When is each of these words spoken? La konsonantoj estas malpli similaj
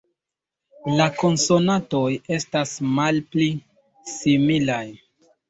La 1.01 1.05
konsonantoj 1.19 2.01
estas 2.39 2.73
malpli 2.97 3.51
similaj 4.17 4.83